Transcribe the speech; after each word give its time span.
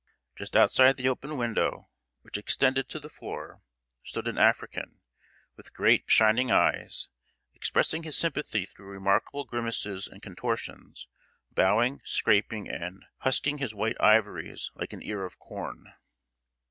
Just 0.35 0.55
outside 0.55 0.97
the 0.97 1.07
open 1.07 1.37
window, 1.37 1.91
which 2.23 2.35
extended 2.39 2.89
to 2.89 2.99
the 2.99 3.07
floor, 3.07 3.61
stood 4.03 4.27
an 4.27 4.35
African, 4.39 4.99
with 5.55 5.75
great 5.75 6.05
shining 6.07 6.49
eyes, 6.49 7.09
expressing 7.53 8.01
his 8.01 8.17
sympathy 8.17 8.65
through 8.65 8.87
remarkable 8.89 9.43
grimaces 9.45 10.07
and 10.07 10.19
contortions, 10.23 11.07
bowing, 11.51 12.01
scraping, 12.03 12.67
and 12.67 13.05
"Husking 13.19 13.59
his 13.59 13.75
white 13.75 13.99
ivories 14.01 14.71
like 14.73 14.91
an 14.91 15.03
ear 15.03 15.23
of 15.23 15.37
corn." 15.37 15.93